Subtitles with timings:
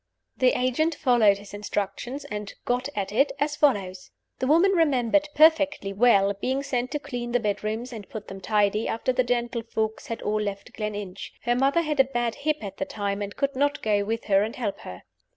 [0.35, 5.93] The agent followed his instructions, and "got at it" as follows: The woman remembered, perfectly
[5.93, 10.23] well, being sent to clean the bedrooms and put them tidy, after the gentlefolks had
[10.23, 11.33] all left Gleninch.
[11.43, 14.41] Her mother had a bad hip at the time, and could not go with her
[14.41, 15.03] and help her.